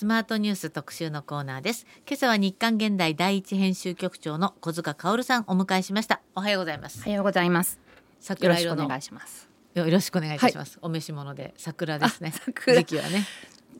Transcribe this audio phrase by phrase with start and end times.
[0.00, 1.84] スマートニュース特集のコーナーです。
[2.08, 7.02] 今朝は日刊現代第一編集局長の小塚薫さんお迎えしましたおはようございます。
[7.04, 7.78] おはようございます。
[8.18, 9.50] 桜色のお願いします。
[9.74, 11.52] よろしくお願いいたします、はい、お召し物で。
[11.58, 12.32] 桜ですね。
[12.32, 12.78] 桜。
[12.78, 13.26] 時期はね。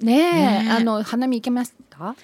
[0.03, 2.15] ねあの花見行けました？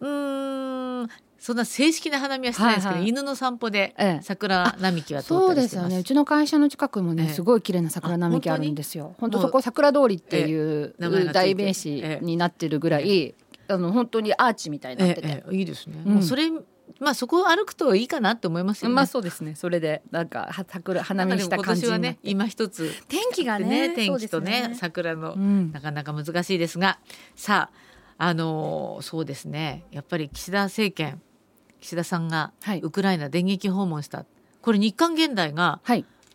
[0.00, 1.08] うん
[1.40, 5.98] そんな正式な花見はしてないですけど、はいはい、犬の散歩で桜並木はそうですよね。
[5.98, 9.14] うちの会社の近くもね、すごい綺麗な桜並木あるんですよ。
[9.18, 10.94] 本当そこ桜通りっていう
[11.32, 13.34] 代名詞になってるぐらい、
[13.68, 16.50] あの本当にアーチみたいになってて、いいですね、うん、それ
[16.98, 18.94] まあそこを歩くといいかなと思いますよね。
[18.94, 19.54] まあそうですね。
[19.54, 26.98] それでなんか桜花見した感じはね今一つ天気がね天気とね、ね、桜の、うん、なかなか難しいですが。
[27.34, 27.90] さあ
[28.22, 29.84] あのそうですね。
[29.90, 31.22] やっぱり岸田政権
[31.80, 32.52] 岸田さんが
[32.82, 34.26] ウクライナ電撃訪問した、はい、
[34.62, 35.80] これ日刊現代が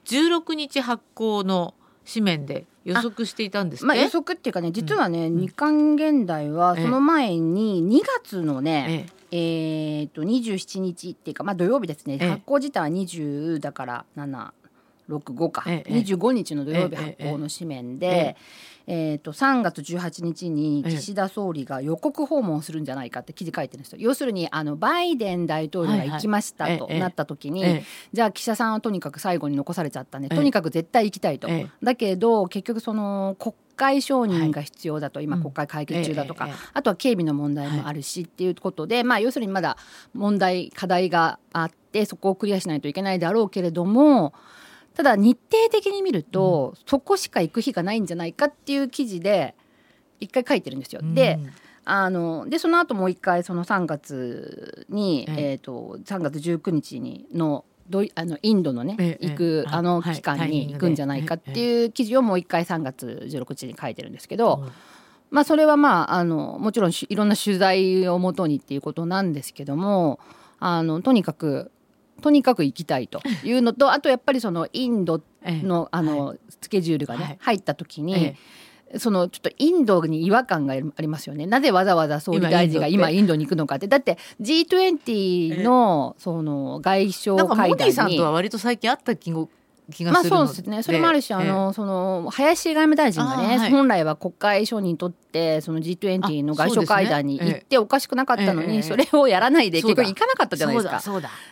[0.05, 1.73] 16日発行の
[2.11, 9.15] 紙面で予測していたんです、まあ、予測っていうかね実はね、うん、日刊現代はその前に2月のね、ええ。
[9.31, 18.07] えー、と27日っていうか、まあ、土曜日ですね、発行自体は20だから765か、ええ、25日の土曜日発行の紙面で。
[18.07, 18.35] え
[18.87, 23.97] ええーと、3月18日に岸田総理が予告訪問するんじゃないかって記事書いてるんですよ。
[23.99, 31.47] 要するにあのバイデン大統領が行きましたとなった時に、はいはい、じゃあ岸田さんはとにかく最後に残されちゃったんでとにかく絶対行きたいと。
[31.81, 39.77] だけど結局その国会承認が必要だと、はい、今国会会議中だとか、うん、あとは警備の問題もあるしっていうことで、まあ要するにまだ
[40.13, 44.33] 問題課題があってそこをクリアしないといけないだろうけれども。
[44.95, 49.55] ただ日程的に見ると、うん、そこしか行く日がないんじゃないかっていう記事で
[50.19, 51.01] 一回書いてるんですよ。
[51.03, 51.39] うん、で
[51.83, 64.65] あのでその後もう一回その3月に、えーと、3月19日にのどあのインドのね、ええ、行くあの期間に行くんじゃないかっていう記事をもう一回3月16日に書いてるんですけど、
[65.29, 70.19] まあ、それはまああのもちろんいろんな取材をもとにっていうことなんですけども
[70.59, 71.71] あのとにかく
[72.21, 78.35] とにかく行きたいというのと あとやっぱりそのインドのあのスケジュールがね入った時に。
[78.97, 81.47] そのちょっとインドに違和感がありますよね。
[81.47, 83.87] なぜわざわざ総理大臣が今インドに行くのかって。
[83.87, 87.47] だって G20 のその外相会談に。
[87.47, 89.31] なんかモディさんとは割と最近会った気
[89.91, 90.83] 気がまあそうですね。
[90.83, 101.01] それもあるし、あのその林外務大臣がね、はい、本来は国会承認取ってその G20 の外相会談に行っておかしくなかったのに、それをやらないで結局行かなかったじゃないですか。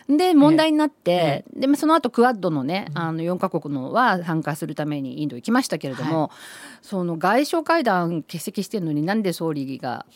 [0.08, 6.30] で問題になって、でその後クアッドのねあの4か国のは参加するためにインド行きましたけれども、
[6.82, 10.06] その外相会談欠席してるのになんで総理が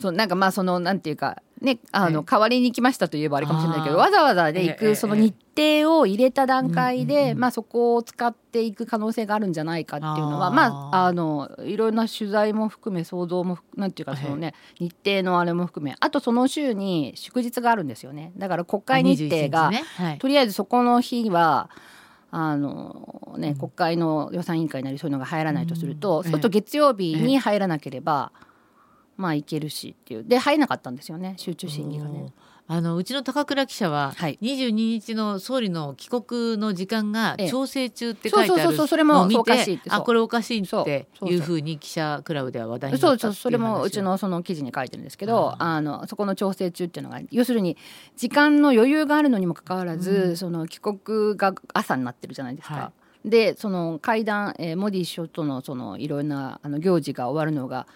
[0.00, 5.47] そうなんかまあそのなんていうかねあの代わりに来ましたといえばあれかもしれないけどわざわざで行くその日程
[5.86, 18.32] を入れた段階でまあそこを使っていく可能性があるんじゃないかっていうのはまああのいろんな取材も含め想像もなんていうかそのね日程のあれも含めあとその週に祝日があるんですよね。
[18.36, 19.70] だから国会日程が
[20.18, 21.70] とりあえずそこの日は。
[22.30, 28.32] あのね、国会の予算委員会なりそういうのが入らないとすると、うん、そうすると月曜日に入らなければ、
[29.16, 30.24] まあいけるしっていう。
[30.24, 31.34] で入れなかったんですよね。
[31.38, 32.32] 集中審議がね。
[32.70, 47.78] あのうちの高倉記者は、はい、22日の総理の帰国の時間が調整中って書いてあるのを見てあこれおかしいっていうふうに記者クラブでは話題になったそうそうそれもうちのその記事に書いてるんですけどあのそこの調整中っていうのが要するに
[48.16, 52.74] 時間の余裕があるのにもかかわらず、うん、その帰国が朝になってるじゃないですか。
[52.74, 52.92] は
[53.24, 53.30] い。
[53.30, 57.86] でその会談、えー、モディ首相とのそのいろんなあの行事が終わるのが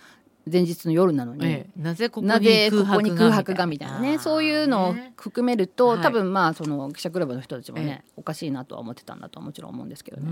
[0.50, 4.00] 前日の夜なのに、ええ、なぜここに空白がみたいな。
[4.00, 4.19] ね。
[4.19, 10.28] そういうのを含めると、ね、多分まあその記者クラブの人たちもね、おかしいなとは思ってたんだとはもちろん思うんですけどね。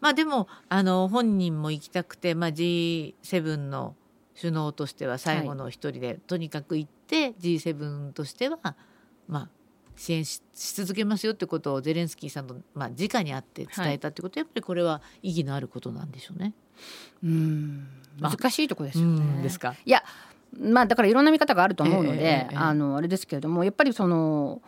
[0.00, 3.96] まあでもあの本人も行きたくて、まあ、G7 の
[4.38, 8.58] 首脳としては最後の一人で、はい、とにかく行って G7 としては
[9.28, 9.48] まあ
[9.96, 16.54] 支援し続けますよってことをゼレンスキーさんと、まあ、直に会って伝えたってことは、やっぱりこれは意義のあることなんでしょうね。
[17.22, 17.88] うん
[18.20, 19.42] 難しいとこですよね。
[19.42, 19.74] ですか。
[19.84, 20.02] いや
[20.58, 24.60] まあだからいろんな見方があると思うので、あのあれですけれどもやっぱりその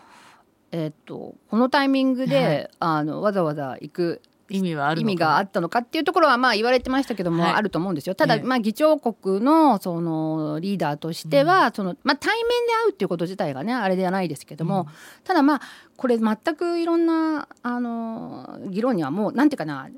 [0.73, 8.15] えー、っとこのタイミングで、はい、あのわざわざ行く意味はある意味があったのかっていうところはまあ言われてましたけども、はい、あると思うんですよ。
[8.15, 14.87] ただ、まあ議長国のそのリーダーとしては、うん、そのまあ対面で会うっていうこと自体がねあれではないですけども、うん、
[15.25, 15.61] ただまあ
[15.97, 19.89] これ全くいろんなあの議論にはもうなんていうかな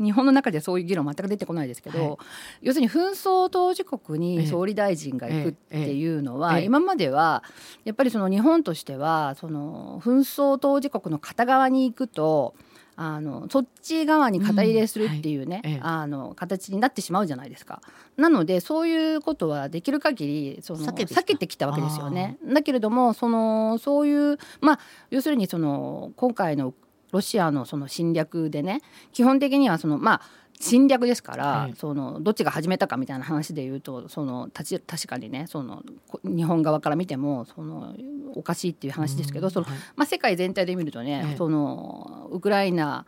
[0.00, 2.16] 日本の中でそういう議論全く出てこないですけど、はい、
[2.62, 7.44] 要するに紛争当事国に総理大臣が行くっていうのは、今までは
[7.84, 12.54] やっぱりその日本としてはその紛争当事国の片側に行くと
[13.02, 15.70] あのそっち側に肩入れするっていうね、うん。
[15.70, 17.80] はい、あの形になってしまうじゃないですか。
[18.18, 20.92] なのでそういうことはできる限りその避
[21.24, 21.66] けてきた。
[21.66, 22.36] わけですよね。
[22.44, 24.80] だけれどもそのそういうまあ
[25.10, 26.74] 要するにその今回の
[27.12, 28.80] ロシアのその侵略でね
[29.12, 30.22] 基本的にはそのまあ
[30.60, 35.82] 侵略ですから、はい、そのどっちが始めたかみたいな話で言うとその確かにねその
[36.22, 37.94] 日本側から見てもその
[38.34, 43.06] おかしいっていう話ですけど、その、はい、まあ、世界全体で見るとね、はい、そのウクライナ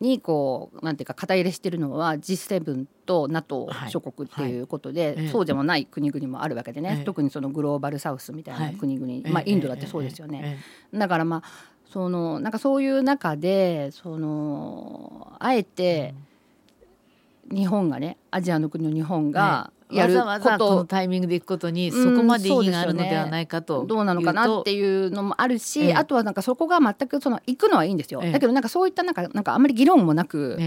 [0.00, 5.16] にこうなんていうか肩入れしてるのは G7 と NATO 諸国っていうことで、はい。
[5.16, 10.58] はい、そうでもない国々もあるわけでね、特にそのグローバルサウスみたいな国々、まあ、インドだってそうですよね。
[10.94, 16.26] だからまあそのなんかそういう中でそのあえて、うん
[17.50, 30.58] 日本がねアジアの国の日本がやること、ね、わざわざこのタイミングで行くことにそこまで意義があるのではないかと、うんね、どうなのかなっていうのもあるし、ええ、あとはなんかそこが全くその行くのはいいんですよ、え、だけどなんかそういったなんかなんかあんまり議論もなく、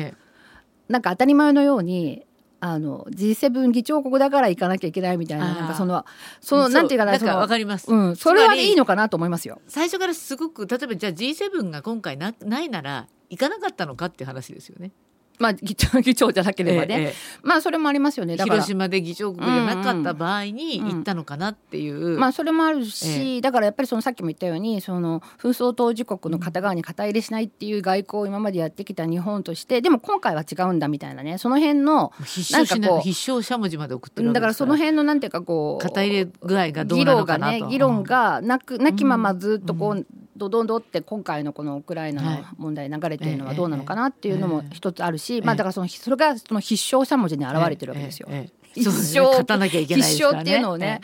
[0.88, 2.26] なんか当たり前のように
[2.62, 6.06] あの G7 議長国だから行かなきゃいけないみたいななんかその
[6.42, 9.62] そのなんていうかなそわかります、うん、それはいいのかなと思いますよ。
[9.68, 14.92] 最初からすごく例えばじゃあ G7 が今回なないなら行かなかったのかっていう話ですよね。
[15.40, 17.14] まあ、議長議長じゃなければね、ええ、
[17.44, 18.36] まあそれもありますよね。
[18.38, 31.38] 広島で議長国じゃなかった場合に行ったのかなっていう、うんうん、まあそれもあるし、え、だからやっぱりそのさっきも言ったようにその紛争当事国の片側に肩入れしないっていう外交を今までやってきた日本としてでも今回は違うんだみたいなね。
[31.38, 32.12] その辺の
[32.52, 37.68] なんかこう必勝しゃもじまで送ってるだからその辺のなんていうかこう肩入れ具合がどうなのかなと。
[37.68, 40.06] 議論がね議論がなくなきままずっとこう、うん
[40.40, 48.30] どどんどって今回のこのウクライナの問題流れてるのはどうなのかなっていうのも一つあるし、まあだからそのそれがその必勝しゃもじに表れてるわけですよ。
[48.74, 51.02] 必勝、勝たなきゃいけない必勝っていうのをね、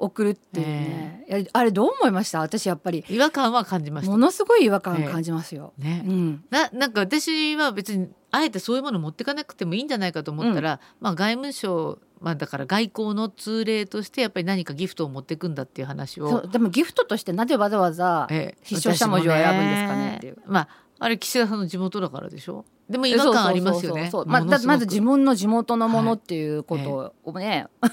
[0.00, 2.40] 送るっていうね、えー、あれどう思いました？
[2.40, 3.04] 私やっぱり。
[3.08, 4.10] 違和感は感じました。
[4.10, 18.28] ものすごい違和感感じますよ、えー、ね、うん、ななんか私は別にあえてそういうもの持っていかなくてもいいんじゃないかと思ったら、うん、まあ外務省まあ、だから外交の通例としてやっぱり何かギフトを持っていくんだっていう話をでもギフトとしてなぜわざわざ
[18.62, 20.68] 必勝しゃもじを選ぶんですかねっていう、まあ
[20.98, 22.66] あれ岸田さんの地元だからでしょ？
[22.90, 24.10] でも違和感ありますよね。
[24.26, 27.88] ままず自分の地元のものっていうことをね、は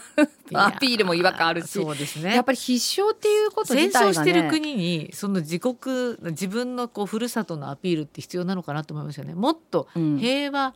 [0.51, 1.69] い、アピールも違和感あるし。
[1.69, 2.33] そうですね。
[2.33, 9.35] やっぱり必勝っていうこと自体が、ね、戦争してる国にその自国自分のこうふるさとのアピールって必要なのかなと思いますよね。
[9.35, 10.73] もっと平和、うん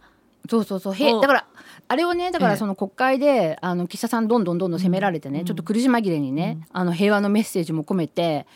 [0.49, 0.93] そうそうそう。
[0.93, 1.45] へだから
[1.87, 8.47] あれをねだからその国会で、あの岸田さんどんどんどんどん責められてね、うん、ちょっと苦し紛れにね、うん、あの平和のメッセージも込めて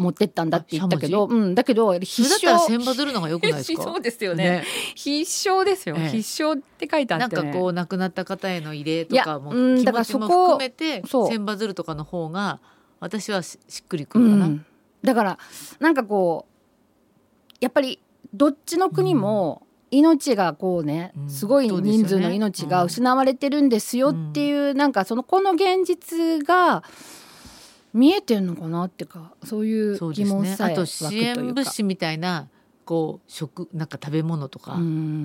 [0.00, 3.82] 持ってったんだって言ったけど、うん、だけど必勝千羽鶴のが良くないですか？
[3.82, 4.64] そうですよね、ね、
[4.94, 12.60] 必勝ですよ、ええ、必勝って書いてあって、ね、なんかこう亡くなった方への慰霊とかも気持ちも含めて千羽鶴とかの方が
[12.98, 14.66] 私はしっくりくるかな、うん、
[15.02, 15.38] だから
[15.78, 18.00] なんかこうやっぱり
[18.32, 26.84] どっちの国も、命がこうねすごい人数の命が失われてるんですよっていう、なんかそのこの現実が
[27.92, 32.48] 見えてるのかなっていうかそういう疑問さえ湧くというか、ね、あと支援物資みたいな
[32.84, 34.76] こう食なんか食べ物とか。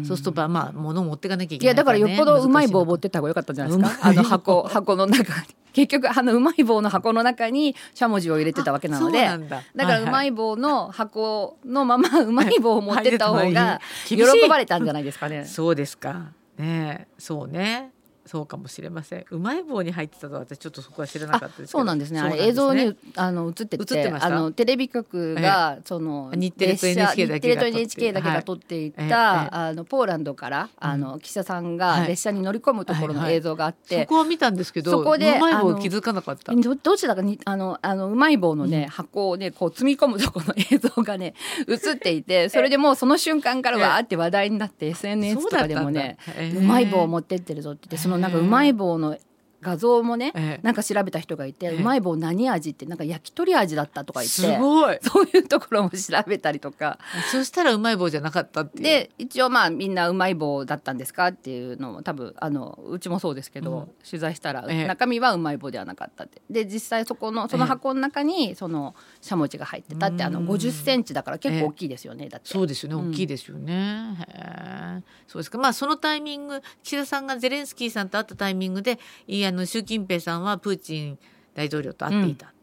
[0.06, 4.08] そうするとまあ物を持っていかなきゃいけない、ね、いやだからよっぽどうまい棒を持ってった方が良かったんじゃないですか。
[4.08, 5.48] あの箱箱の中に。
[5.74, 9.20] 結局あのうまい棒の箱の中にしゃもじを入れてたわけなので。
[9.20, 9.38] だ。
[9.50, 14.18] からうまい棒の箱のままうまい棒を持ってった方が喜
[14.48, 15.46] ばれたんじゃないですかね。
[15.46, 16.34] そうですか。
[16.58, 17.94] ねそうね
[18.25, 19.25] そうかもしれません。
[19.30, 22.22] うまい棒に入ってたと私ちょっとそこは知らなかったですそうなんですね。
[22.22, 22.38] ね。
[22.39, 36.54] 映像にあの映ってて、あのテレビ局が、その日テレと NHK だけが NHK だけが撮っていた、あのポーランドからあの岸田さんが列車に乗り込むところの映像があって、そこは見たんですけど、そこでうまい棒気づかなかった。
[36.54, 41.35] どどちらかにあのあのうまい棒のね、箱をねこう積み込むところの映像がね
[41.68, 46.18] 映っていて、それでもうその瞬間からわーって話題になって SNS とかでもね、
[46.57, 49.18] うまい棒を持ってってるぞって言ってそのなんかうまい棒の
[49.66, 54.98] 画像もね、ええ、なんか調べた人がいて、え、うまい棒何味ってなんか焼き鳥味だったとか言ってすごい。
[55.02, 57.00] そういうところも調べたりとか。
[57.31, 66.44] そしたらうまい棒じゃなかったってで一応まあみんなうまい棒だったんですかっていうのも多分あのうちもそうですけど、うん、取材したら、中身はうまい棒ではなかったって。
[66.50, 72.50] で実際そこのその箱の中にそのしゃもじが入ってたって、あの50センチだから結構大きいですよね、だって。
[72.50, 75.57] そうですよね大きいですよね、うん、そうですか。
[75.57, 81.19] まあそのタイミング岸田さんがゼレンスキーさんと会ったタイミングでいやの習近平さんはプーチン
[81.54, 82.54] 大統領と会っていた、うん、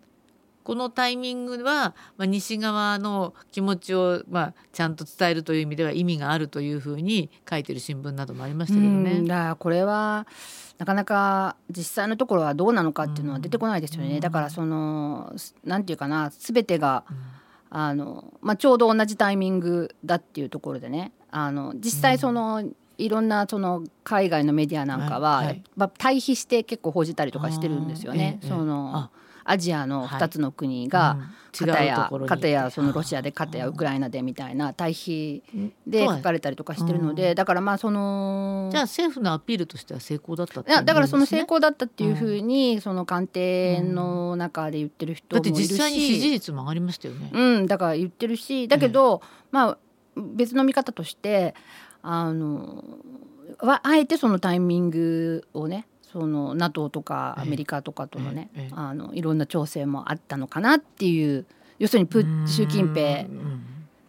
[0.62, 9.22] このタイミングは、まあ、西側の気持ちを、まあ、ちゃんと伝えるという意味では意味があるというふうに書いてる新聞などもありましたけどね。
[9.26, 10.26] だこれは
[10.78, 14.20] なかなか実際のところはどうなのかっていうのは出てこないですよね。
[14.20, 15.34] だからその
[15.64, 17.04] なんていうかな全てが、
[17.70, 21.12] あの、まあ、ちょうど同じタイミングだっていうところでね。
[21.34, 25.62] あの実際その、うん、いろんなその海外のメディアなんかは、はい
[25.98, 28.38] 対比して結構報じたりとかしてるんですよね。
[28.42, 29.10] その
[29.44, 31.18] アジアの2つの国が、
[31.52, 35.42] 片や片やそのロシアで片やウクライナでみたいな対比
[35.86, 47.30] で書かれたりとかしてるのでだからまあそのじゃあ政府のアピールとしては成功だったっていやだからその成功だったっていうふうにその官邸の中で言ってる人もいるし、だって実際に支持率も上がりましたよね。
[47.32, 47.66] うん。
[47.66, 49.78] だから言ってるしだけど、まあ
[50.16, 51.54] 別の見方として
[52.02, 52.84] あの
[53.60, 61.46] あえてそのタイミングをねその NATO とかアメリカとかとのね、えええ、あのいろんな調整もあったのかなっていう
[61.78, 63.26] 要するにプ習近平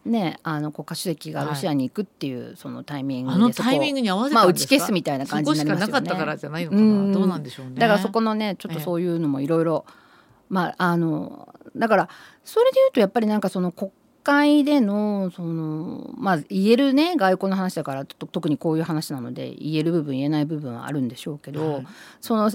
[0.05, 5.93] ね、あの国家主席がロシアに行くっていう、そのタイミングで、あのタイミングに合わせまあ打ち消すみたいな感じになりますよね。
[5.93, 7.13] なかったからじゃないのかな。
[7.13, 7.75] どうなんでしょうね。
[7.75, 9.85] だからそこのねちょっとそういうのもいろいろ
[10.49, 12.09] まああのだから
[12.43, 13.91] それで言うとやっぱりなんかその国
[14.23, 21.87] 会でのそのまあ言えるね外交の話だから特にこういう話なので言える部分言えない部分はあるんでしょうけど、はい、
[22.21, 22.51] その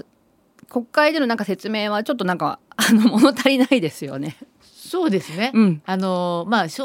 [0.67, 4.37] 国会でのなんか説明はちょっとなんかあの物足りないですよね。
[4.61, 5.51] そうですね。
[5.53, 6.83] うん、あのまあ事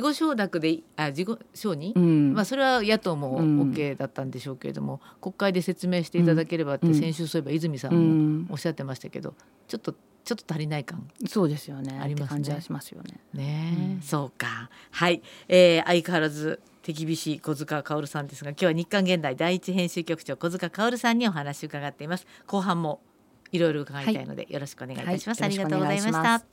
[0.00, 9.34] 後承諾であ事後承認、うん、まあそれは野党も OK だったんでしょうけれども、うん、国会で説明していただければって先週そういえば泉さんもおっしゃってましたけど、
[9.68, 9.94] ちょっと
[10.26, 12.00] ちょっと足りない感そうですよね。
[12.02, 12.42] ありますね。
[12.42, 13.20] 感じしますよね。
[13.32, 14.68] ね、うん、そうか。
[14.90, 22.26] はい、えー、相変わらず手厳しい小塚薫さんですが今日は日刊現代第一編集局長小塚薫さんにお話を伺っています。
[22.48, 23.00] 後半も
[23.52, 26.44] いろいろ伺いたいので、よろしくお願いいたします、はい、ありがとうございました。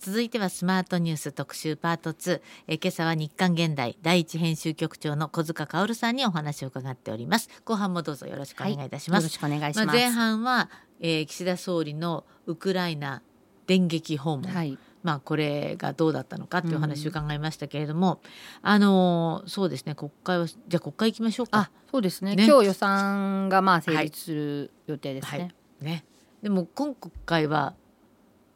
[0.00, 7.48] 続いてはスマートニュース特集パート2え今朝は日刊現代第一編集局長の小塚薫さんにお話を伺っております。
[7.64, 10.68] 後半もどうぞよろしくお願いいたします、はい、よろしくお願いします、まあ、前半は
[11.00, 13.22] えー、岸田総理のウクライナ
[13.66, 18.20] 電撃訪問、はい、まあ、これがどうだったのかっていう話を伺いましたけれども、
[18.62, 19.94] うん、あのそうですね。
[19.94, 21.70] 国会はじゃあ国会行きましょうか。
[21.90, 25.30] そうですね、ね、今日予算がまあ成立する予定ですね。
[25.30, 25.40] はい。
[25.40, 26.04] はい、ね。
[26.42, 27.74] でも今国会は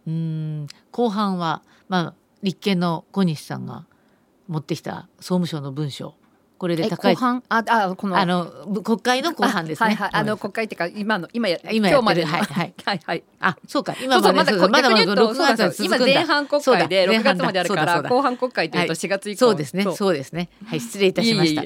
[0.07, 3.87] うん後半は、まあ、立憲の小西さんが
[4.47, 6.15] 持ってきた総務省の文書
[6.59, 7.15] これで高い。
[7.15, 7.43] 後半？
[7.49, 8.17] ああこの。
[8.17, 8.47] あの
[8.83, 9.91] 国会の後半ですね。
[9.91, 12.75] はい、はい、あの国会っていうか今の今や今今日まではいはい。
[12.85, 13.23] はいはい。
[13.41, 13.95] あそうか。
[14.03, 20.49] 今までまだ六月今前半国会で六月まであるから後半国会というと四月以降、そうですねそうですね。
[20.67, 21.63] はい失礼いたしました。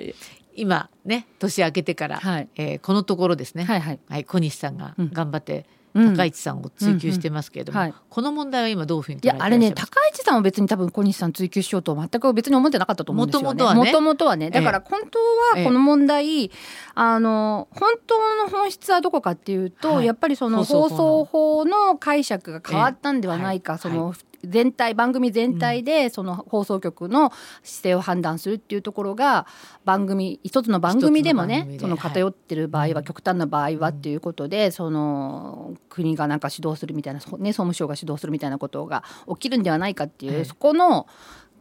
[0.54, 2.48] 今ね年明けてから、はい。
[2.56, 3.98] えー、このところですね、はいはい。
[4.08, 7.92] はい、小西さんが頑張って、うん高市さんを追及してますけれども、うんうん。
[7.92, 13.62] はい、この問題は今どういうふうにいやあれね高市さんは別に多分小西さん追及しようと全く別に思ってなかったと思うんですよね。
[13.74, 14.50] もともとはね。
[14.50, 15.18] だから本当
[15.58, 16.50] はこの問題、ええ、
[16.94, 21.96] あの本当の本質はどこかっていうと、はい、やっぱりその放送法の。
[22.02, 27.32] 解釈が変わったんではないか、え、その、はい全体番組全体でその放送局の
[27.62, 29.46] 姿勢を判断するっていうところが
[29.84, 41.06] 番組一つの番組でもねその偏ってる場合は極端な場合はっていうことでその国がなんか指導するみたいな、ね、総務省が指導するみたいなことが起きるんではないかっていうそこの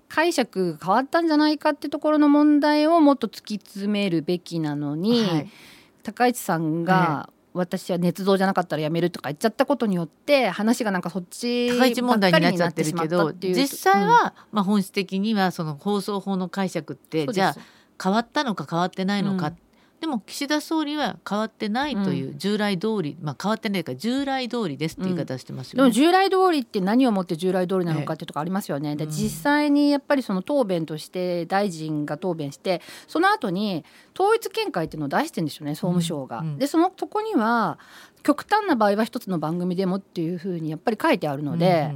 [0.09, 5.49] 解釈が変わったんじゃないかってところの問題をもっと突き詰めるべきなのに、はい、
[6.03, 14.11] 高市さんが、私は捏造じゃなかったらやめるとか言っちゃったことによって話がなんかそっち高市問題になっちゃってるけど実際は、うん、
[14.51, 17.55] まあ、本質的にはその放送法の解釈ってじゃあ
[18.01, 19.57] 変わったのか変わってないのか、うん、
[20.01, 28.95] でも岸田総理は変わってないという従来通り、うん、まあ、変わってないから従来通りですって言い方してますよね、うん、でも従来通りって何をもって従来通りなのかっていうとこありますよね。
[28.95, 33.85] で実際にやっぱりその答弁として大臣が答弁してその後に
[34.19, 36.43] 統一見解っていうのを出してるんですよね総務省が。
[36.57, 37.77] でそのとこには
[38.23, 41.95] 極端な場合は一つの番組でもっていうふうにやっぱり書いてあるので、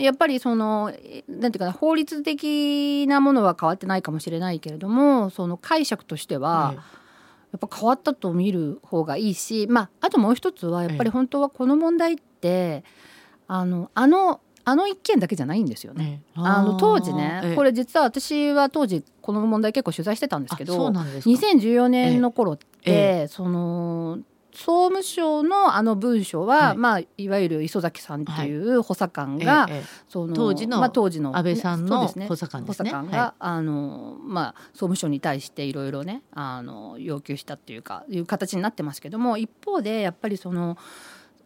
[0.00, 0.92] やっぱりその
[1.28, 6.74] なんていうかな法律的なものは変わってないかもしれないけれどもその解釈としては、
[7.52, 12.84] やっぱ変わったと見る方がいいし、まあ、あともう一つはやっぱり本当はこの問題って、
[13.46, 16.20] あのあのあの一件だけじゃないんですよね。
[16.34, 24.18] あの当時ね、これ実は私は当時この問題結構取材してたんですけど、2014年の頃って、その
[24.58, 32.90] 総務省のあの文書は、はいまあ、いわゆる磯崎さんっていう補佐官が、はいええ、その当時の,、まあ、当時の安倍さんの補佐官ですね。
[32.90, 40.76] 補佐官が、はい、あのまあ、総務省に対していろいろねあの要求したっていうかいう形になってますけども一方でやっぱりその。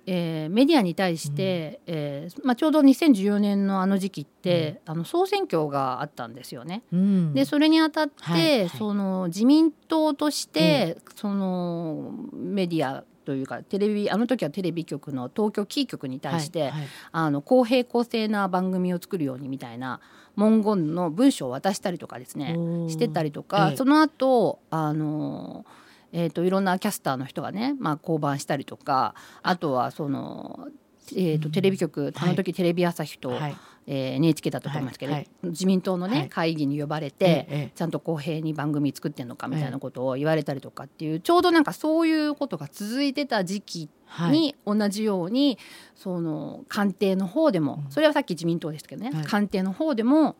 [0.06, 6.82] えー、メディアに対して、うん、えー、まあ、ちょうど2014年のあの時期って、うん、あの総選挙があったんですよね。
[6.92, 20.00] うん、でそれにあたって、はいはい、その自民党として、そのメディアというかテレビあの時はテレビ局の東京キー局に対して、はいはい、あの公平公正な番組を作るようにみたいな
[20.36, 22.56] 文言の文章を渡したりとかですね
[22.88, 25.64] してたりとか、ええ、その後あの
[26.12, 30.68] えーと、いろんなキャスターの人がね、まあ、降板したりとかあとはその、
[31.12, 33.56] えーと、テレビ局、あの時テレビ朝日と、はい。
[33.86, 35.22] えー、NHK だったと思いますけど、はい。
[35.42, 43.88] はい、自民党のね、はい、会議に呼ばれて、ええ、ちゃんと公平に番組作ってんのかみたいなことを言われたりとかっていう、ちょうどなんかそういうことが続いてた時期
[44.30, 45.58] に同じように、
[45.96, 50.36] その官邸の方でも、それはさっき自民党でしたけどね、官邸の方でも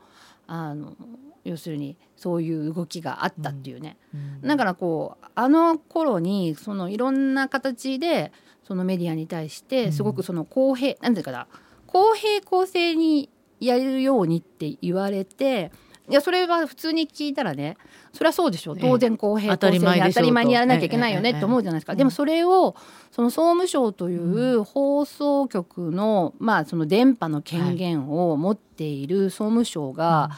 [0.46, 0.94] あの
[1.44, 8.32] 要するにそういう動きがあったっていうね、うん、だからこうあの頃にそのいろんな形で
[8.62, 11.46] そのメディアに対してすごくその公平、うん、なんていうかな
[11.86, 13.28] 公平公正に
[13.60, 15.72] やるようにって言われて
[16.08, 17.76] いやそれは普通に聞いたらね
[18.12, 18.78] それはそうでしょう。
[18.78, 22.76] 当然公平公正に当たり前にやらなきゃいけないよねって思うじゃないですか、でもそれを
[23.10, 30.30] その総務省という放送局の,、まあその電波の権限を持っている総務省が、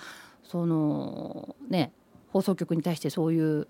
[0.55, 1.91] そのね
[2.33, 3.67] 放送局に対してそういう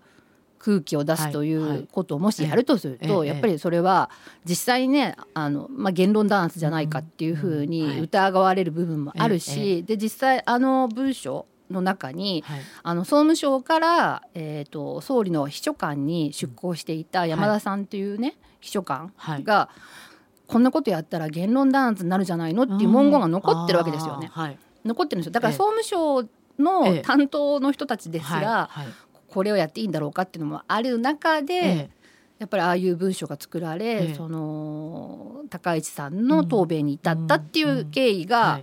[0.59, 4.11] 空気を出すということをもしやるとすると、やっぱりそれは
[4.45, 19.11] 実際にねあの、まあ、言論弾圧じゃないかっていうふうに疑われる部分もあるし、で実際あの文書の中に、はい、あの総務省から、えーと、総理の秘書官に出向していた山田さんというね、はい、秘書官
[19.43, 19.81] が、はい、
[20.47, 24.31] こんなことやったら言論弾圧になるじゃないのっていう文言が残ってるわけですよね。
[24.85, 25.33] 残ってるんですよ。
[25.33, 26.27] だから総務省
[26.59, 28.71] の担当の人たちですら、
[29.29, 31.91] これをやっていいんだろうかっていうのもある中で、ええ、
[32.39, 38.61] やっぱりああいう文書が作られ、え、その高市さんの答弁に至ったっていう経緯が、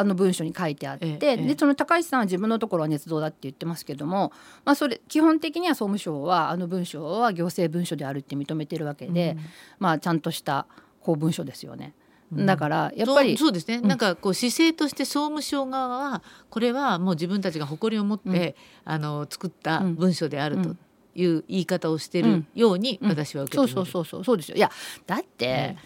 [0.00, 4.32] あの文書に書いてあって、でその高市さんは自分のところは捏造だって言ってますけども、
[4.64, 9.44] まあ、それ基本的には総務省はあの文書は行政文書であるって認めてるわけで、うん、
[9.80, 10.66] まあ、ちゃんとした
[11.00, 11.94] 公文書ですよね。
[12.32, 18.56] だからやっぱり、そうですね、うん、なんかこう姿勢として総務省側はこれはもう自分たちが誇りを持って、
[18.86, 20.76] うん、あの作った文書であると。
[21.14, 24.56] いう言い方をしてるように私は受け止める、そうそうそうそうですよ。
[24.56, 24.70] いや
[25.04, 25.76] だって、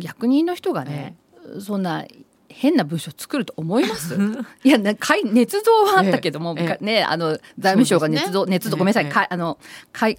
[0.00, 1.14] 役人の人がね、
[1.60, 2.04] そんな
[2.48, 4.16] 変な文章作ると思います？
[4.64, 9.58] いやね捏造はあったけども、ええ、ねあの財務省が捏造、ね、捏造ごめんなさい、ええ、あの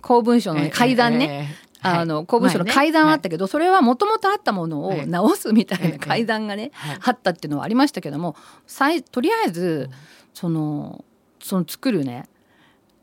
[0.02, 6.72] 公文書の、ね、改ざんね、あの公文書の改ざんはあったけど、それはもともとあったものを直すみたいな改ざんがね、
[7.04, 8.36] あったっていうのはありましたけども
[9.12, 9.89] とりあえず
[10.34, 11.04] その
[11.39, 12.30] その作るね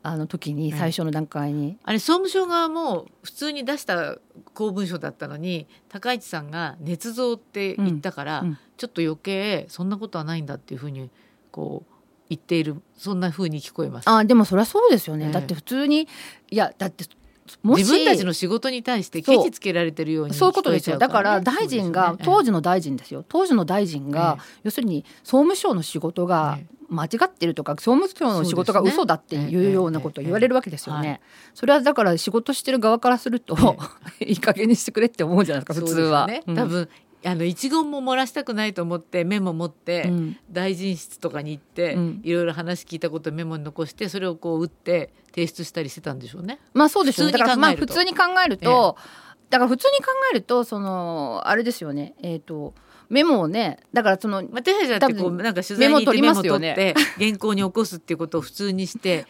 [0.01, 4.17] あの時に最初の段階に、あれ総務省側も普通に出した
[4.53, 8.47] 公文書だったのに高市さんが捏造って言ったから、うん。
[8.47, 11.09] うん、ちょっと余計そんなことはないんだっていうふうに
[11.51, 11.93] こう
[12.29, 14.09] 言っているそんなふうに聞こえます。
[14.09, 16.07] あでもそりゃそうですよね、えー、だって普通に
[16.49, 17.03] いやだって
[17.63, 20.97] 自分たちの仕事に対してケチつけられてるように、そういうことですよ。
[20.97, 23.23] だから大臣が、ね、当時の大臣ですよ。
[23.27, 26.59] 当時の大臣が、ええ、要するに総務省の仕事が
[26.89, 31.21] 間違ってるとか総務省の仕事が嘘だっていうようなことを言われるわけですよね。
[31.53, 33.77] それはだから仕事してる側からすると、
[34.19, 36.27] いい加減にしてくれって思うじゃないですか普通は。
[36.27, 36.89] ね、多分
[37.25, 40.11] あの一言も漏らしたくないと思ってメモ持って
[40.51, 46.59] 大臣室とかに行って、いろいろ話聞いたことメモに残してそれをこう打って提出したりしてたんでしょうね。
[46.73, 47.31] まあそうです。
[47.31, 48.95] だからまあ普通に考えると、
[49.49, 52.15] だから普通に考えるとそのあれですよね。
[52.21, 52.73] えっ、ー、と。
[53.09, 59.25] メモをねだからその、まあ、手配だってこうなんか取材に行ってメモ取って原稿に起こすっていうことを普通にして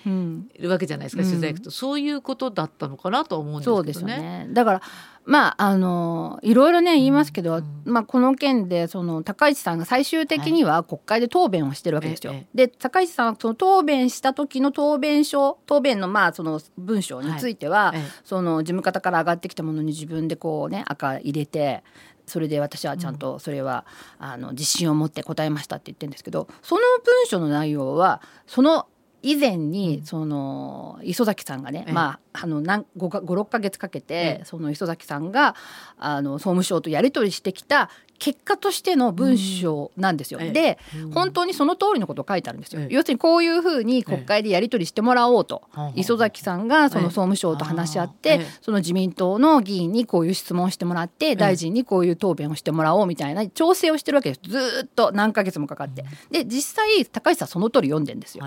[0.60, 3.78] るわけじゃないですか、うん、取材行くとそういうことだったのかなと思うんですけどね。
[3.78, 4.82] そうですよねだから
[5.26, 12.34] まああのいろいろね言いますけど、うん、まあ、この件でその高市さんが最終的には国会で答弁をしてるわけですよ。
[12.34, 21.84] はい、で高市さんはその答弁した時の答弁書答弁のまあその文章については、はい、その事務方から上がってきたものに自分でこうね赤入れて
[22.30, 23.86] それで私はちゃんとそれは、
[24.20, 28.88] あの自信を持って答えましたって言ってるんですけどその文書の内容はその
[29.22, 35.56] 以前にその磯崎さんがね、まああの56か月かけてその磯崎さんが
[35.98, 40.40] あの総務省とやり取りしてきた結果としての文章なんですよ。
[40.40, 40.78] で、
[41.14, 42.82] 本当にその通りのことを書いてあるんですよ。
[42.90, 45.64] 要するにこういうふうに国会でやり取りしてもらおうと、
[45.96, 54.42] 磯崎さんがその総務省と話し合って、その自民党の議員にこういう質問をしてもらって、大臣にこういう答弁をしてもらおうみたいな調整をしてるわけです。
[54.50, 56.04] ずっと何ヶ月もかかって。
[56.30, 58.46] で実際高市さんその通り読んでんですよ。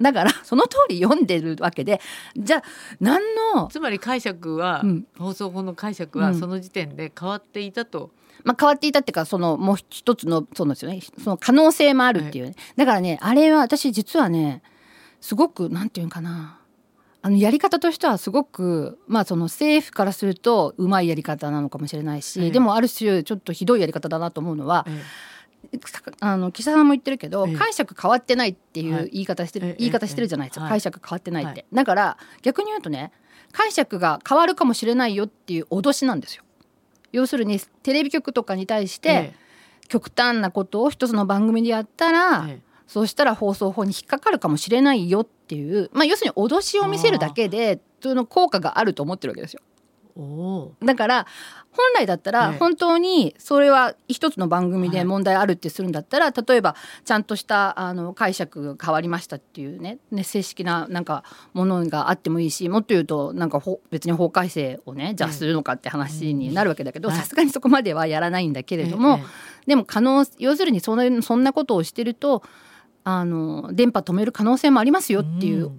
[0.00, 2.00] だから その通り読んでるわけで
[2.36, 2.62] じゃあ
[3.00, 3.20] 何
[3.54, 8.10] のつまり解釈は、うん、放送法の解釈はその時点で変わっていたと。
[8.42, 11.00] まあ、変わっていたっていうかそのもう一つのそうですよね。
[11.22, 14.62] その可能性もあるっていうね、はい、だからねあれは私実はね
[15.20, 16.58] すごくなんていうかな。
[17.22, 22.50] あのやり方としてはすごく、まあ、その政府からするとうまいやり方なのかもしれないし、ええ。
[22.50, 24.86] でもある種ちょっとひどいやり方だなと思うのは、
[26.20, 27.54] あの岸田さんも言ってるけど、ええ。
[27.54, 29.04] 解釈変わってないっていはい。
[29.04, 33.12] う言い方してる、ええ言い方してるじゃないですか、はい解釈変わってないって、だから逆に言うとね
[33.52, 36.42] 解釈が変わるかもしれないよっていう脅しなんですよ。
[37.12, 39.34] 要するにテレビ局とかに対して、え
[39.88, 42.74] 極端なことを一つの番組でやったら、ええ。
[42.86, 49.60] そうしたら放送法に引っかかるかもしれないよっていう、まあ、要するに脅しを見せるだけでその効果があると思ってるわけですよ。
[50.84, 51.26] だから
[51.72, 69.18] 本来だったらええ本当にそれは一つの番組で問題あるってするんだったら、例えばちゃんとしたあの解釈が変わりましたっていうねね正式ななんかものがあってもいいしもっと言うとなんか法別に法改正をねじゃあするのかって話になるわけだけどうんさすがにそこまではやらないんだけれども、
[69.66, 72.42] でも可能要するにそのそんなことをしてると
[73.04, 75.72] あの電波止める可能性もありますよっていう、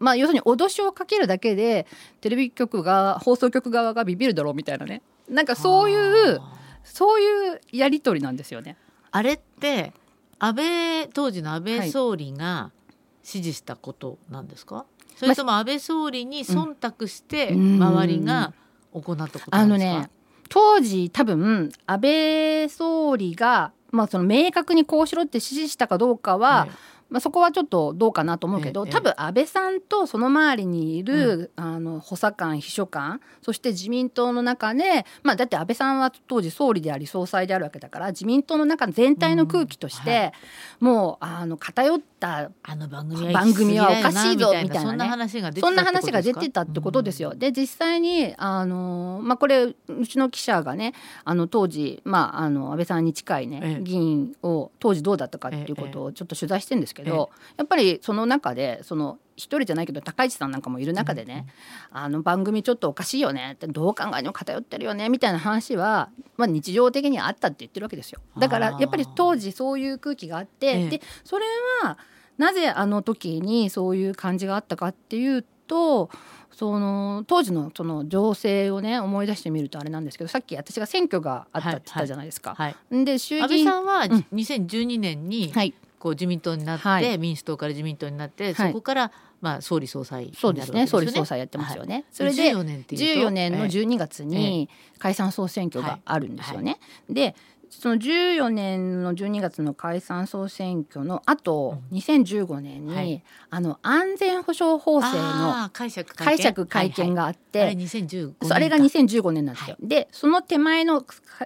[0.00, 1.86] まあ要するに脅しをかけるだけで
[2.20, 5.02] テレビ局が放送局側がビビるだろうみたいなね。
[5.28, 6.40] なんかそういう
[6.82, 8.76] そういうやり取りなんですよね。
[9.12, 9.92] あれって
[10.38, 12.72] 安倍当時の安倍総理が
[13.18, 17.82] 指示したことなんですか、それとも安倍総理に忖度してうん。
[17.82, 18.54] 周りが
[18.92, 20.10] 行ったことあのなんですか、ね
[20.50, 26.72] 当時多分安倍総理が、まあ、その明確にこうしろって指示したかどうかは、え
[27.10, 40.32] まあ、そこはちょっとどうかなと思うけど、ええ多分安倍さんとその周りにいる、あの補佐官秘書官そして自民党の中で、まあ、だって安倍さんは当時総理であり総裁であるわけだから自民党の中全体の空気として、
[40.80, 45.60] うんはもうあの偏ったあの番組は番組はおかしいぞみたいなね。
[45.60, 47.34] そんな話が出てたってことですよ。
[47.34, 49.74] で実際にあの、まあ、これう
[50.06, 50.94] ちの記者がね
[51.24, 53.82] あの当時、まあ、あの安倍さんに近いね、ええ。
[53.82, 61.46] 議員を当時どうだったかっていうことをちょっと取材してるんですけど、やっぱりその中でその一人じゃないけど高市さんなんかもいる中でね、
[61.90, 68.20] あの番組ちょっとおかしいよねってどう考えても偏ってるよねみたいな話は、まあ、日常的にあったって言ってるわけですよ。
[68.38, 70.88] だからやっぱり当時そういう空気があって、ええ。
[70.90, 71.46] でそれ
[71.82, 71.98] は
[72.36, 76.10] なぜあの時にそういう感じがあったかっていうと
[76.52, 82.54] その当時のその情勢をね思い出してみるとあれなんですけどさっき私が選挙があったって言ったじゃないですか。
[82.54, 84.26] はい、で衆安議院倍さんはうん。
[84.32, 87.18] 2012年にはいこう自民党になって、はい。
[87.18, 88.68] 民主党から自民党になって、はい。
[88.68, 90.86] そこからまあ総理総裁になるそうですね。
[90.86, 92.06] 総理総裁やってますよね。
[92.10, 96.80] それで14年っていうと14年の12月に解散総選挙があるんですよね。
[97.08, 97.36] で
[97.70, 103.22] その14年の12月の解散総選挙の後、2015年に、はい。
[103.48, 107.76] あの安全保障法制の解釈解釈会見があって、はいはい。
[107.76, 109.76] あれ2015年そうあれがか2015年なんですよ。
[109.80, 111.04] でその手前の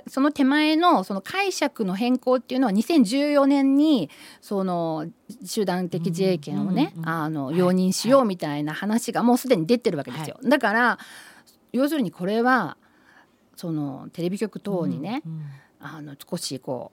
[0.09, 4.09] その手前のその解釈の変更っていうのは2014年に
[4.41, 5.07] その
[5.45, 7.59] 集団的自衛権をね、うんうんうんあのはい。
[7.59, 10.39] 容認しようみたいな話がもうすでに出てるわけですよ。
[10.43, 10.99] だから
[11.73, 12.79] 要するにこれは
[13.57, 15.43] そのテレビ局等にね、うん
[15.87, 16.93] あの少しこ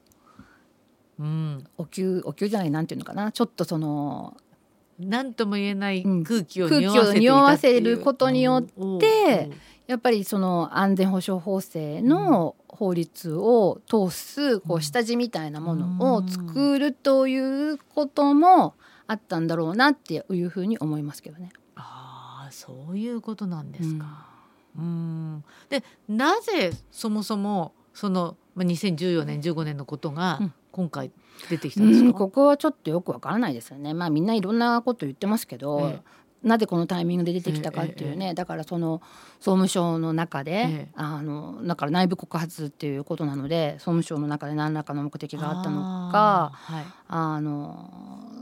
[1.18, 1.64] ううん。
[1.78, 3.32] お給お給じゃないなんていうのかな。
[3.32, 4.36] ちょっとその
[4.98, 6.24] なんとも言えないうん。
[6.24, 8.62] 空気を匂わせることによっ
[9.00, 9.52] てうん
[9.88, 18.74] やっぱりその安全保障法制の法律を通すこう下地みたいなものを作るということも
[19.06, 21.50] あったんだろうなっていうふうに思いますけどね。
[21.74, 24.28] ああそういうことなんですか。
[24.78, 25.44] うん。
[25.68, 30.54] でなぜそもそもそのまあ2014年15年のことがうん。
[30.72, 31.10] 今回
[31.50, 33.94] 出てきたんですか、うんここはちょっとよくわからないですよね。
[33.94, 36.00] まあみんないろんなこと言ってますけど、え
[36.42, 39.00] なぜこのタイミングで出てきたかっていうね、だからその
[39.38, 40.88] 総務省の中で、ええ。
[40.94, 46.84] あのだから内部告発っていうことなので総務省の中で何らかの目的があったのかあーはい。
[47.08, 47.90] あの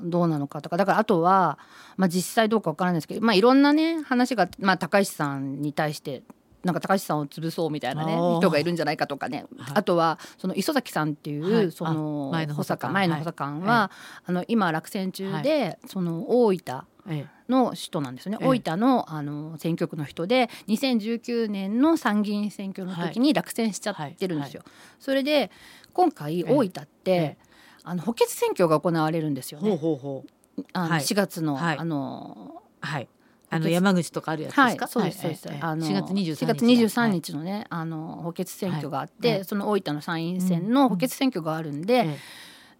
[0.03, 0.77] どうなのかとか。
[0.77, 1.59] だからあとは、
[1.97, 6.23] まあ、実際どうかわからないですけど、まあ、いろんなね話が、まあ、高市さんに対して
[6.65, 9.73] なんか高市さんを潰そうみたいなね人がいるんじゃないかとかね、はい。
[9.77, 11.73] あとはその磯崎さんっていう、はい。
[11.73, 13.91] そのあ前の補補佐佐官官前の補佐官は、は
[14.27, 18.49] あの今落選中で、その大分えの首都なんですよね、ええ。
[18.49, 24.63] 大分のあの選挙区の人で2019年の参議院選挙の時に落選しちゃってるんですよ。
[24.99, 25.51] それで
[25.93, 27.37] 今回え大分って、え
[27.85, 29.77] あの補欠選挙が行われるんですよほうね。
[29.77, 30.63] ほうほう。
[30.75, 31.01] あのはい。
[31.01, 31.79] 4月の、はい。
[31.79, 33.09] あのはい
[33.53, 35.49] あの山口とかあるやつですか、はい、そうですそうです。
[35.61, 39.45] あの4月23日4月23日のね、あの補欠選挙があって、はい。
[39.45, 42.19] その大分の参院選の補欠選挙があるんで、ええ。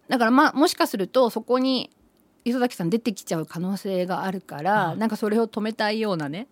[0.07, 1.91] だからまあもしかするとそこに
[2.45, 4.97] 磯崎さん出てきちゃう可能性があるから、はい。
[4.97, 6.47] なんかそれを止めたいようなね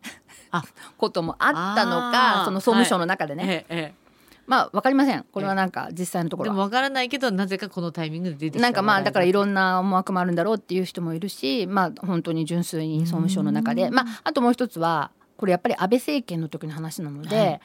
[0.51, 0.63] あ。
[0.97, 4.08] こともあったのかその総務省の中でね、えええ
[4.49, 5.23] まあわかりません。
[5.31, 13.91] これはなんか実際のところでもわからないけどなぜかこのタイミングで出てきたなんかまあだからいろんな思惑もあるんだろうっていう人もいるしまあ本当に純粋に総務省の中で。
[13.91, 17.61] まああともう一つはこれやっぱり安倍政権の時の話なので、はい。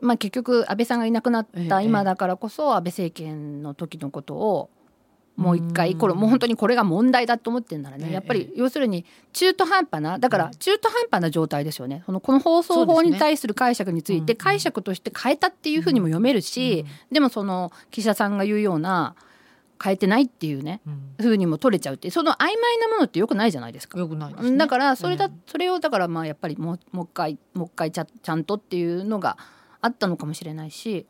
[0.00, 4.70] まあ、結局安倍さんがいなくなった今だからこそ安倍政権の時のことを
[5.38, 12.02] もう一回これもう本当にこれが問題だと思ってるならねやっぱり要するに中途半端なだから中途半端な状態ですよね。
[12.06, 19.14] そのこの放送法に対する解釈について解釈として変えたっていうふうにも読めるしでもその岸田さんが言うような
[19.80, 20.80] 変えてないっていうね、
[21.20, 23.96] ふうにも取れちゃうってその曖昧なものってよくないじゃないですか。
[23.96, 29.36] よくない、ね、だからそれだ、それをだからまあやっぱりもうもう一回もう一回ちゃちゃんとっていうのが
[29.80, 31.06] あったのかもしれないし、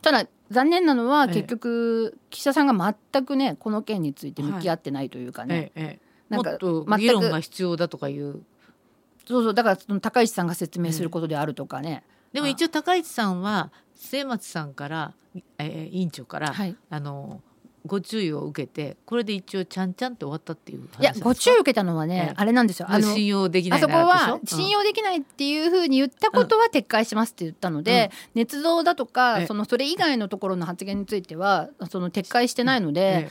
[0.00, 6.00] ただ残念なのは結局、岸田さんが全くねこの件について向き合ってないというかね、はい、
[6.30, 6.58] なんか
[6.98, 8.42] 議論が必要だとかいう。
[9.26, 9.54] そうそう。
[9.54, 12.02] だからその高市さんが説明することであるとかね、
[12.32, 15.12] でも一応高市さんは末松さんから、
[15.58, 17.40] えー、委員長から、はい、あの
[17.84, 22.86] ご注意を受けてこれで一応ちゃんちゃんって終わったっていういやご注意を受けたのはね、あれなんですよ。
[22.88, 33.30] あの信用できないあそこは信用できないっていうふうに言ったことは撤回しますって言ったので、うん、捏造だとかそのそれ以外のところの発言についてはその撤回してないので、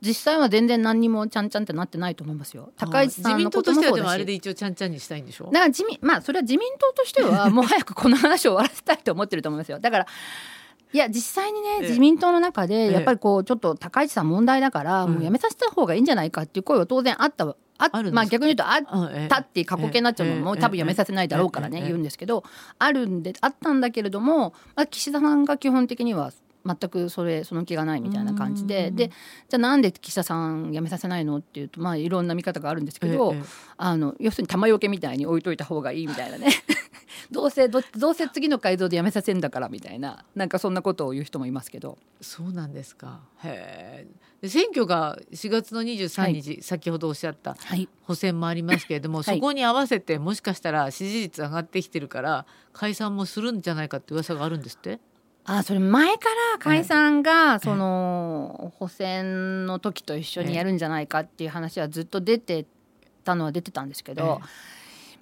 [0.00, 2.72] 実際は全然何にもちゃんちゃんってなってないと思いますよ。
[2.76, 3.92] 高市さんのこともそうだし。
[3.92, 5.46] 自民党としてはでもあれで一応ちゃんちゃんにしたいんでしょ？
[5.46, 9.78] だから自民まあそれは自民党としてはもう早くこの話を終わらせたいと思ってると思いますよ。
[9.78, 10.06] だから
[10.92, 22.44] いや実際にね、自民党の中でやっぱりこうちょっと高市さん問題だから、もうやめさせた方がいいんじゃないかっていう声は当然あったあまあ、逆に言うとあったっていう過去形になっちゃうのも多分やめさせないだろうからね言うんですけど
[22.78, 26.32] あるんであったんだけれども、まあ、岸田さんが基本的には
[26.64, 33.34] 全くそれその気がないみたいな感じででじゃあなんで岸田さん辞めさせないのっていうとまあいろんな見方があるんですけど、
[33.76, 36.48] あの要するに玉よけみたいに置いといた方がいいみたいなね
[37.30, 41.98] どうせどどうせ次の改造でやめさせんだからみたいななんかそんなことを言う人もいますけど。
[42.20, 43.20] そうなんですか。
[43.44, 44.06] へ
[44.42, 47.56] え選挙が4月の23日、はい、先ほどおっしゃった
[48.02, 54.98] 補選もありますけれども、はい、そこに合わせてもしかしたら支持率上がってきてるから解散もするんじゃないかって噂があるんですって？
[55.44, 62.64] あそれ前から解散がその補選の時と一緒にやるんじゃないかっていう話はずっと出て
[63.24, 64.40] たのは出てたんですけど、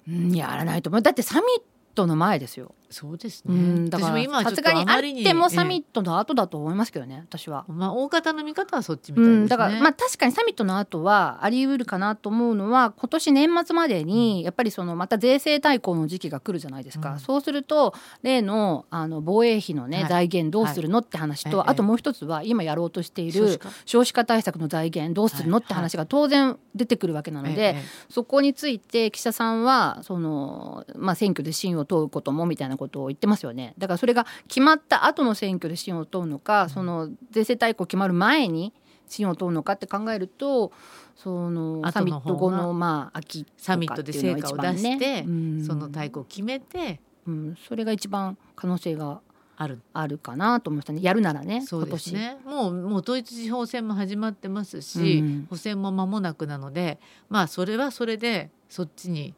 [0.07, 1.01] うん、やらないと思う。
[1.01, 1.61] だってサミッ
[1.93, 2.73] トの前ですよ。
[2.91, 3.55] そうですね。
[3.55, 7.65] うん、だからさすがにあってもサミットの後だと思いますけどね、私は。
[7.67, 9.41] まあ大方の見方はそっちみたいですね。
[9.41, 17.13] うん、だからまあ確かにサミットの後はあり得るかなと思うのは今年年末までにやっぱりそのまた税制大綱の時期が来るじゃないですか。
[17.13, 24.21] うん、そうすると例のあの防衛費のね、はい、財源どうするのって話と、はい、あともう一つは今やろうとしている少子化。
[24.31, 27.75] 対策の財源どうするのって話が当然出てくるわけなので、
[28.09, 33.75] そこについて岸田さんはそのまあ選挙で信を問うこともみたいなことを言ってますよね。
[33.77, 38.73] だからそれが決まった後の選挙で信を問うのか、その税制大綱決まる前に
[39.07, 40.71] 信を問うのかって考えると
[41.15, 45.23] そのサミット後のまあ秋サミットで成果を出して、
[45.63, 49.21] その大綱を決めて、うん、それが一番可能性が
[49.57, 49.79] ある。
[49.93, 51.01] あるかなと思いましたね。
[51.03, 52.37] やるならねそうですね。
[52.45, 56.97] もうもう統一地方選も始まってますし、うん、補選も間もなくなので
[57.29, 59.35] まあそれはそれでそっちに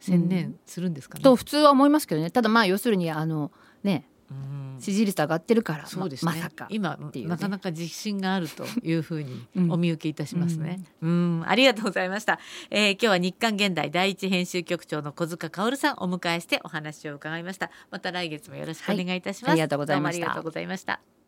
[0.00, 2.30] 専念するんですかね、と普通は思いますけどね。
[2.30, 4.06] ただまあ要するにあのね
[4.78, 12.38] 支持率上がってるからそうですね、まさか今、ね、なかなか自信があるというふうにお見受けいたしますね、うん、うんありがとうございました、
[12.70, 17.70] えー、今日は日刊現代第一編集局長の小塚薫さんお迎えしてお話を伺いました。
[17.90, 20.26] また来月もよろしくお願いいたします、はい、ありがとうございました。
[20.26, 21.19] ありがとうございました